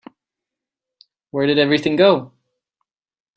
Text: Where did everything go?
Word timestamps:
Where 1.29 1.45
did 1.45 1.59
everything 1.59 1.95
go? 1.95 2.33